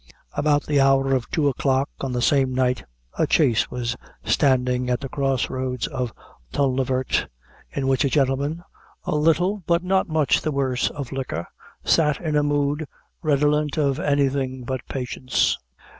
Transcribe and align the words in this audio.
About 0.33 0.63
the 0.63 0.81
hour 0.81 1.13
of 1.13 1.29
two 1.29 1.47
o'clock, 1.47 1.87
on 1.99 2.11
the 2.11 2.23
same 2.23 2.55
night, 2.55 2.83
a 3.19 3.27
chaise 3.29 3.69
was 3.69 3.95
standing 4.25 4.89
at 4.89 4.99
the 4.99 5.09
cross 5.09 5.47
roads 5.47 5.85
of 5.85 6.11
Tulnavert, 6.51 7.27
in 7.69 7.87
which 7.87 8.03
a 8.03 8.09
gentleman, 8.09 8.63
a 9.03 9.15
little 9.15 9.61
but 9.67 9.83
not 9.83 10.09
much 10.09 10.41
the 10.41 10.51
worse 10.51 10.89
of 10.89 11.11
liquor, 11.11 11.45
sat 11.83 12.19
in 12.19 12.35
a 12.35 12.41
mood 12.41 12.87
redolent 13.21 13.77
of 13.77 13.99
anything 13.99 14.63
but 14.63 14.81
patience. 14.89 15.55